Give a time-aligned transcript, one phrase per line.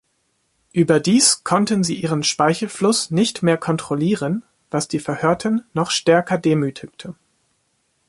[0.73, 7.13] Überdies konnten sie ihren Speichelfluss nicht mehr kontrollieren, was die Verhörten noch stärker demütigte.